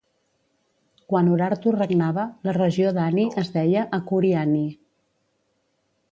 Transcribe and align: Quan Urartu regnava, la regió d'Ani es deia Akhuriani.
Quan 1.11 1.27
Urartu 1.33 1.73
regnava, 1.75 2.23
la 2.49 2.55
regió 2.57 2.93
d'Ani 2.97 3.25
es 3.41 3.51
deia 3.57 3.83
Akhuriani. 3.99 4.63